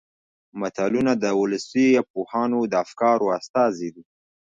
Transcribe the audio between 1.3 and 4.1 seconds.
ولسي پوهانو د افکارو استازي دي